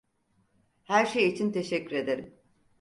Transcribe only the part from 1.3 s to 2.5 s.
teşekkür ederim.